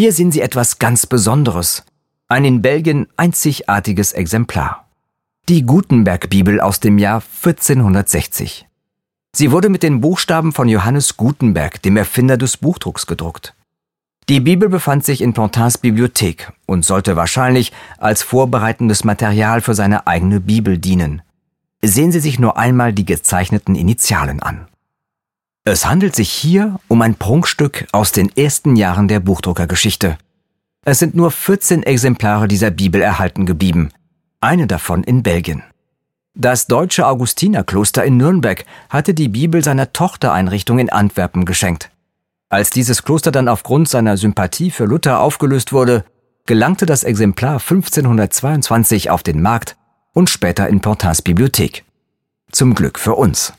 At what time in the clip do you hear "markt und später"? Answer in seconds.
49.40-50.68